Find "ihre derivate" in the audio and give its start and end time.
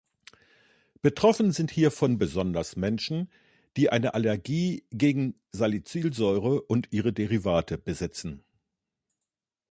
6.91-7.77